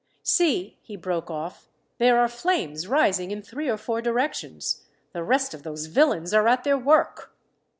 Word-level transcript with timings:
"See," 0.23 0.79
he 0.81 0.95
broke 0.95 1.29
off, 1.29 1.69
"there 1.99 2.17
are 2.17 2.27
flames 2.27 2.87
rising 2.87 3.29
in 3.29 3.43
three 3.43 3.69
or 3.69 3.77
four 3.77 4.01
directions. 4.01 4.81
The 5.13 5.21
rest 5.21 5.53
of 5.53 5.61
those 5.61 5.85
villains 5.85 6.33
are 6.33 6.47
at 6.47 6.63
their 6.63 6.75
work." 6.75 7.35